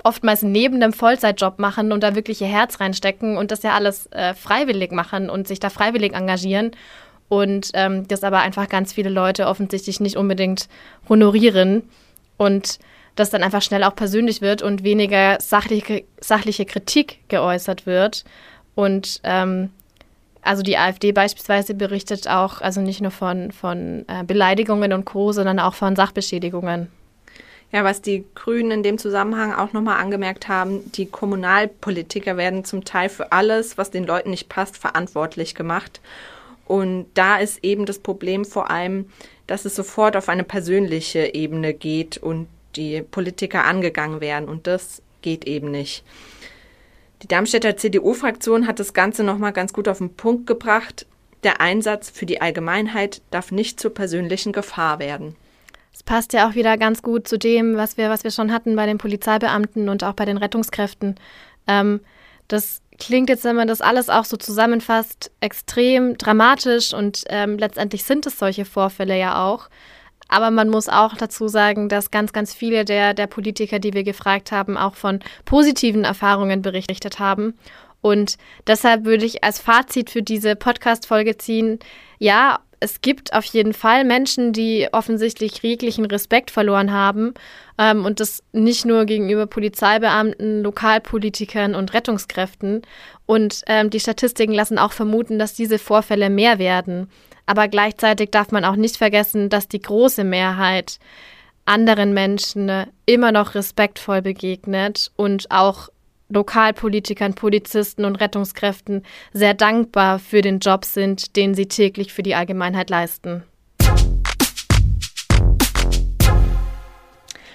oftmals 0.02 0.42
neben 0.42 0.80
dem 0.80 0.92
Vollzeitjob 0.92 1.58
machen 1.58 1.92
und 1.92 2.02
da 2.02 2.14
wirklich 2.14 2.40
ihr 2.40 2.48
Herz 2.48 2.80
reinstecken 2.80 3.36
und 3.36 3.50
das 3.50 3.62
ja 3.62 3.74
alles 3.74 4.06
äh, 4.12 4.34
freiwillig 4.34 4.92
machen 4.92 5.30
und 5.30 5.48
sich 5.48 5.60
da 5.60 5.70
freiwillig 5.70 6.14
engagieren. 6.14 6.72
Und 7.28 7.70
ähm, 7.74 8.06
das 8.08 8.24
aber 8.24 8.40
einfach 8.40 8.68
ganz 8.68 8.92
viele 8.92 9.08
Leute 9.08 9.46
offensichtlich 9.46 10.00
nicht 10.00 10.16
unbedingt 10.16 10.68
honorieren 11.08 11.82
und 12.36 12.78
das 13.16 13.30
dann 13.30 13.42
einfach 13.42 13.62
schnell 13.62 13.84
auch 13.84 13.94
persönlich 13.94 14.40
wird 14.40 14.62
und 14.62 14.84
weniger 14.84 15.40
sachliche, 15.40 16.04
sachliche 16.20 16.66
Kritik 16.66 17.20
geäußert 17.28 17.86
wird. 17.86 18.24
Und 18.74 19.20
ähm, 19.24 19.70
also 20.42 20.62
die 20.62 20.76
AfD 20.76 21.12
beispielsweise 21.12 21.74
berichtet 21.74 22.28
auch, 22.28 22.60
also 22.60 22.80
nicht 22.80 23.00
nur 23.00 23.12
von, 23.12 23.52
von 23.52 24.04
äh, 24.08 24.24
Beleidigungen 24.24 24.92
und 24.92 25.04
Co., 25.04 25.32
sondern 25.32 25.58
auch 25.58 25.74
von 25.74 25.94
Sachbeschädigungen. 25.94 26.88
Ja, 27.72 27.84
was 27.84 28.02
die 28.02 28.26
Grünen 28.34 28.70
in 28.70 28.82
dem 28.82 28.98
Zusammenhang 28.98 29.54
auch 29.54 29.72
nochmal 29.72 29.98
angemerkt 29.98 30.46
haben, 30.46 30.92
die 30.92 31.06
Kommunalpolitiker 31.06 32.36
werden 32.36 32.66
zum 32.66 32.84
Teil 32.84 33.08
für 33.08 33.32
alles, 33.32 33.78
was 33.78 33.90
den 33.90 34.04
Leuten 34.04 34.28
nicht 34.28 34.50
passt, 34.50 34.76
verantwortlich 34.76 35.54
gemacht. 35.54 36.02
Und 36.66 37.06
da 37.14 37.38
ist 37.38 37.64
eben 37.64 37.86
das 37.86 37.98
Problem 37.98 38.44
vor 38.44 38.70
allem, 38.70 39.06
dass 39.46 39.64
es 39.64 39.74
sofort 39.74 40.16
auf 40.16 40.28
eine 40.28 40.44
persönliche 40.44 41.34
Ebene 41.34 41.72
geht 41.72 42.18
und 42.18 42.46
die 42.76 43.00
Politiker 43.00 43.64
angegangen 43.64 44.20
werden. 44.20 44.50
Und 44.50 44.66
das 44.66 45.00
geht 45.22 45.46
eben 45.46 45.70
nicht. 45.70 46.04
Die 47.22 47.28
Darmstädter 47.28 47.76
CDU-Fraktion 47.78 48.66
hat 48.66 48.80
das 48.80 48.92
Ganze 48.92 49.24
nochmal 49.24 49.52
ganz 49.52 49.72
gut 49.72 49.88
auf 49.88 49.98
den 49.98 50.14
Punkt 50.14 50.46
gebracht. 50.46 51.06
Der 51.42 51.62
Einsatz 51.62 52.10
für 52.10 52.26
die 52.26 52.40
Allgemeinheit 52.42 53.22
darf 53.30 53.50
nicht 53.50 53.80
zur 53.80 53.94
persönlichen 53.94 54.52
Gefahr 54.52 54.98
werden. 54.98 55.36
Es 55.92 56.02
passt 56.02 56.32
ja 56.32 56.48
auch 56.48 56.54
wieder 56.54 56.78
ganz 56.78 57.02
gut 57.02 57.28
zu 57.28 57.38
dem, 57.38 57.76
was 57.76 57.96
wir, 57.96 58.08
was 58.08 58.24
wir 58.24 58.30
schon 58.30 58.52
hatten 58.52 58.76
bei 58.76 58.86
den 58.86 58.98
Polizeibeamten 58.98 59.88
und 59.88 60.04
auch 60.04 60.14
bei 60.14 60.24
den 60.24 60.38
Rettungskräften. 60.38 61.16
Ähm, 61.66 62.00
das 62.48 62.82
klingt 62.98 63.28
jetzt, 63.28 63.44
wenn 63.44 63.56
man 63.56 63.68
das 63.68 63.80
alles 63.80 64.08
auch 64.08 64.24
so 64.24 64.36
zusammenfasst, 64.36 65.30
extrem 65.40 66.16
dramatisch 66.16 66.94
und 66.94 67.24
ähm, 67.28 67.58
letztendlich 67.58 68.04
sind 68.04 68.26
es 68.26 68.38
solche 68.38 68.64
Vorfälle 68.64 69.18
ja 69.18 69.44
auch. 69.44 69.68
Aber 70.28 70.50
man 70.50 70.70
muss 70.70 70.88
auch 70.88 71.14
dazu 71.14 71.48
sagen, 71.48 71.88
dass 71.90 72.10
ganz, 72.10 72.32
ganz 72.32 72.54
viele 72.54 72.84
der, 72.86 73.12
der 73.12 73.26
Politiker, 73.26 73.78
die 73.78 73.92
wir 73.92 74.02
gefragt 74.02 74.50
haben, 74.50 74.78
auch 74.78 74.94
von 74.94 75.20
positiven 75.44 76.04
Erfahrungen 76.04 76.62
berichtet 76.62 77.18
haben. 77.18 77.54
Und 78.00 78.38
deshalb 78.66 79.04
würde 79.04 79.26
ich 79.26 79.44
als 79.44 79.58
Fazit 79.60 80.10
für 80.10 80.22
diese 80.22 80.56
Podcast-Folge 80.56 81.36
ziehen, 81.36 81.78
ja, 82.18 82.60
es 82.82 83.00
gibt 83.00 83.32
auf 83.32 83.44
jeden 83.44 83.72
Fall 83.72 84.04
Menschen, 84.04 84.52
die 84.52 84.88
offensichtlich 84.92 85.62
jeglichen 85.62 86.04
Respekt 86.04 86.50
verloren 86.50 86.92
haben 86.92 87.34
ähm, 87.78 88.04
und 88.04 88.18
das 88.18 88.42
nicht 88.52 88.84
nur 88.84 89.04
gegenüber 89.04 89.46
Polizeibeamten, 89.46 90.62
Lokalpolitikern 90.62 91.74
und 91.74 91.94
Rettungskräften. 91.94 92.82
Und 93.24 93.62
ähm, 93.66 93.90
die 93.90 94.00
Statistiken 94.00 94.52
lassen 94.52 94.78
auch 94.78 94.92
vermuten, 94.92 95.38
dass 95.38 95.54
diese 95.54 95.78
Vorfälle 95.78 96.28
mehr 96.28 96.58
werden. 96.58 97.08
Aber 97.46 97.68
gleichzeitig 97.68 98.30
darf 98.30 98.50
man 98.50 98.64
auch 98.64 98.76
nicht 98.76 98.96
vergessen, 98.96 99.48
dass 99.48 99.68
die 99.68 99.80
große 99.80 100.24
Mehrheit 100.24 100.98
anderen 101.64 102.12
Menschen 102.12 102.86
immer 103.06 103.30
noch 103.30 103.54
respektvoll 103.54 104.22
begegnet 104.22 105.12
und 105.16 105.50
auch 105.50 105.88
Lokalpolitikern, 106.32 107.34
Polizisten 107.34 108.04
und 108.04 108.16
Rettungskräften 108.16 109.04
sehr 109.32 109.54
dankbar 109.54 110.18
für 110.18 110.40
den 110.40 110.58
Job 110.58 110.84
sind, 110.84 111.36
den 111.36 111.54
sie 111.54 111.66
täglich 111.66 112.12
für 112.12 112.22
die 112.22 112.34
Allgemeinheit 112.34 112.90
leisten. 112.90 113.44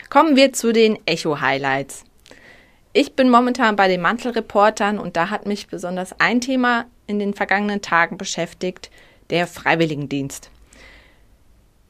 Kommen 0.10 0.36
wir 0.36 0.54
zu 0.54 0.72
den 0.72 0.98
Echo-Highlights. 1.06 2.06
Ich 2.94 3.16
bin 3.16 3.30
momentan 3.30 3.76
bei 3.76 3.88
den 3.88 4.02
Mantelreportern 4.02 4.98
und 4.98 5.18
da 5.18 5.30
hat 5.30 5.46
mich 5.46 5.68
besonders 5.68 6.20
ein 6.20 6.42
Thema 6.42 6.86
in 7.06 7.20
den 7.20 7.34
vergangenen 7.34 7.82
Tagen 7.82 8.18
beschäftigt, 8.18 8.90
der 9.30 9.46
Freiwilligendienst. 9.46 10.50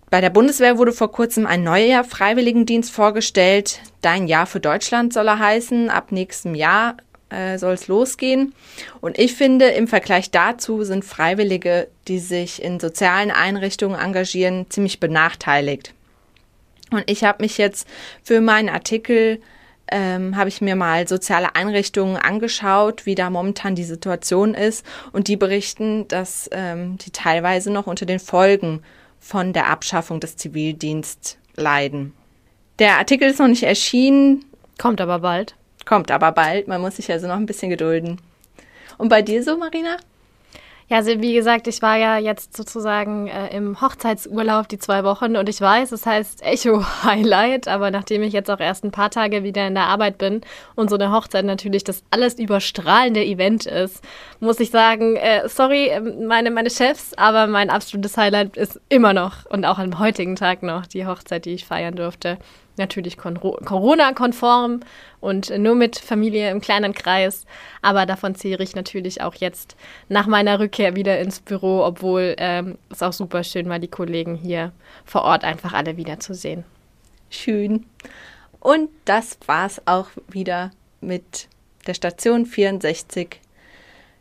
Bei 0.10 0.22
der 0.22 0.30
Bundeswehr 0.30 0.78
wurde 0.78 0.94
vor 0.94 1.12
kurzem 1.12 1.46
ein 1.46 1.64
neuer 1.64 2.04
Freiwilligendienst 2.06 2.92
vorgestellt. 2.92 3.82
Dein 4.02 4.28
Jahr 4.28 4.46
für 4.46 4.62
Deutschland 4.62 5.12
soll 5.12 5.28
er 5.28 5.40
heißen. 5.40 5.90
Ab 5.90 6.14
nächstem 6.14 6.56
Jahr 6.56 6.96
äh, 7.30 7.58
soll 7.58 7.74
es 7.74 7.90
losgehen. 7.90 8.54
Und 9.02 9.20
ich 9.20 9.36
finde, 9.36 9.66
im 9.68 9.90
Vergleich 9.90 10.32
dazu 10.32 10.84
sind 10.84 11.04
Freiwillige, 11.04 11.90
die 12.08 12.20
sich 12.20 12.64
in 12.64 12.80
sozialen 12.80 13.32
Einrichtungen 13.32 14.00
engagieren, 14.00 14.68
ziemlich 14.70 15.02
benachteiligt. 15.02 15.94
Und 16.90 17.04
ich 17.08 17.26
habe 17.26 17.44
mich 17.44 17.58
jetzt 17.58 17.86
für 18.24 18.40
meinen 18.40 18.70
Artikel 18.70 19.42
ähm, 19.90 20.36
habe 20.36 20.50
ich 20.50 20.60
mir 20.60 20.76
mal 20.76 21.08
soziale 21.08 21.56
Einrichtungen 21.56 22.18
angeschaut, 22.18 23.06
wie 23.06 23.16
da 23.16 23.30
momentan 23.30 23.76
die 23.76 23.86
Situation 23.86 24.54
ist. 24.54 24.86
Und 25.12 25.28
die 25.28 25.38
berichten, 25.38 26.08
dass 26.08 26.50
ähm, 26.52 26.98
die 26.98 27.12
teilweise 27.12 27.72
noch 27.72 27.88
unter 27.88 28.06
den 28.06 28.20
Folgen 28.20 28.84
von 29.20 29.54
der 29.54 29.68
Abschaffung 29.68 30.20
des 30.20 30.38
Zivildienstes 30.38 31.38
leiden. 31.56 32.14
Der 32.80 32.98
Artikel 32.98 33.30
ist 33.30 33.40
noch 33.40 33.48
nicht 33.48 33.64
erschienen. 33.64 34.46
Kommt 34.78 35.02
aber 35.02 35.20
bald. 35.20 35.56
Kommt 35.86 36.12
aber 36.12 36.32
bald. 36.32 36.68
Man 36.68 36.82
muss 36.82 36.98
sich 36.98 37.12
also 37.12 37.28
noch 37.28 37.36
ein 37.36 37.46
bisschen 37.46 37.70
gedulden. 37.70 38.22
Und 38.98 39.10
bei 39.10 39.22
dir 39.22 39.44
so, 39.44 39.58
Marina? 39.58 39.98
Ja, 40.90 40.98
also 40.98 41.20
wie 41.20 41.34
gesagt, 41.34 41.68
ich 41.68 41.82
war 41.82 41.98
ja 41.98 42.18
jetzt 42.18 42.56
sozusagen 42.56 43.28
äh, 43.28 43.54
im 43.54 43.82
Hochzeitsurlaub 43.82 44.70
die 44.70 44.80
zwei 44.80 45.04
Wochen 45.04 45.36
und 45.36 45.50
ich 45.50 45.60
weiß, 45.60 45.92
es 45.92 46.06
heißt 46.06 46.42
Echo 46.44 46.82
Highlight, 47.04 47.68
aber 47.68 47.92
nachdem 47.92 48.24
ich 48.24 48.32
jetzt 48.32 48.50
auch 48.50 48.62
erst 48.62 48.86
ein 48.86 48.92
paar 48.92 49.12
Tage 49.12 49.44
wieder 49.44 49.68
in 49.68 49.74
der 49.76 49.88
Arbeit 49.88 50.18
bin 50.18 50.40
und 50.76 50.90
so 50.90 50.96
eine 50.96 51.12
Hochzeit 51.12 51.44
natürlich 51.44 51.84
das 51.84 52.04
alles 52.10 52.40
überstrahlende 52.40 53.22
Event 53.22 53.66
ist, 53.66 54.02
muss 54.40 54.62
ich 54.62 54.72
sagen, 54.72 55.18
äh, 55.18 55.50
sorry, 55.50 55.88
ähm, 55.88 56.26
meine, 56.26 56.52
meine 56.52 56.70
Chefs, 56.70 57.14
aber 57.16 57.48
mein 57.48 57.70
absolutes 57.70 58.16
Highlight 58.16 58.56
ist 58.56 58.80
immer 58.88 59.12
noch 59.12 59.46
und 59.48 59.66
auch 59.66 59.80
am 59.80 60.00
heutigen 60.00 60.38
Tag 60.38 60.64
noch 60.64 60.86
die 60.86 61.06
Hochzeit, 61.06 61.44
die 61.44 61.52
ich 61.52 61.66
feiern 61.66 61.98
durfte 61.98 62.38
natürlich 62.78 63.18
Corona-konform 63.18 64.82
und 65.20 65.50
nur 65.58 65.76
mit 65.76 65.98
Familie 65.98 66.52
im 66.52 66.62
kleinen 66.62 66.94
Kreis. 66.94 67.46
Aber 67.82 68.06
davon 68.06 68.36
zehre 68.36 68.64
ich 68.64 68.76
natürlich 68.76 69.22
auch 69.22 69.36
jetzt 69.36 69.76
nach 70.10 70.28
meiner 70.28 70.60
Rückkehr 70.60 70.96
wieder 70.96 71.20
ins 71.20 71.40
Büro, 71.40 71.84
obwohl 71.84 72.36
ähm, 72.38 72.78
es 72.90 73.04
auch 73.04 73.14
super 73.14 73.44
schön 73.44 73.70
war, 73.70 73.80
die 73.80 73.88
Kollegen 73.88 74.36
hier 74.36 74.72
vor 75.06 75.24
Ort 75.24 75.44
einfach 75.44 75.74
alle 75.74 75.98
wiederzusehen. 75.98 76.64
Schön. 77.30 77.86
Und 78.60 78.90
das 79.06 79.38
war's 79.46 79.82
auch 79.86 80.08
wieder 80.28 80.72
mit 81.02 81.48
der 81.86 81.94
Station 81.94 82.46
64 82.46 83.40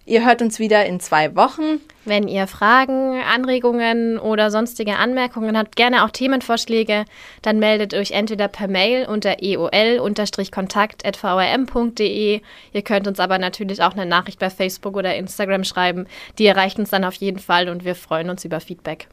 Ihr 0.08 0.24
hört 0.24 0.40
uns 0.40 0.60
wieder 0.60 0.86
in 0.86 1.00
zwei 1.00 1.34
Wochen. 1.34 1.80
Wenn 2.04 2.28
ihr 2.28 2.46
Fragen, 2.46 3.20
Anregungen 3.20 4.20
oder 4.20 4.52
sonstige 4.52 4.98
Anmerkungen 4.98 5.58
habt, 5.58 5.74
gerne 5.74 6.04
auch 6.04 6.10
Themenvorschläge, 6.10 7.06
dann 7.42 7.58
meldet 7.58 7.92
euch 7.92 8.12
entweder 8.12 8.46
per 8.46 8.68
Mail 8.68 9.08
unter 9.08 9.42
eol-kontakt.vrm.de. 9.42 12.40
Ihr 12.72 12.82
könnt 12.82 13.08
uns 13.08 13.18
aber 13.18 13.38
natürlich 13.38 13.82
auch 13.82 13.94
eine 13.94 14.06
Nachricht 14.06 14.38
bei 14.38 14.48
Facebook 14.48 14.94
oder 14.94 15.16
Instagram 15.16 15.64
schreiben. 15.64 16.06
Die 16.38 16.46
erreicht 16.46 16.78
uns 16.78 16.90
dann 16.90 17.04
auf 17.04 17.14
jeden 17.14 17.40
Fall 17.40 17.68
und 17.68 17.84
wir 17.84 17.96
freuen 17.96 18.30
uns 18.30 18.44
über 18.44 18.60
Feedback. 18.60 19.08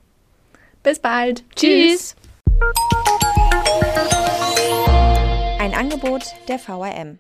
Bis 0.83 0.99
bald. 0.99 1.43
Tschüss. 1.55 2.15
Ein 5.59 5.73
Angebot 5.73 6.21
der 6.47 6.59
VRM. 6.59 7.17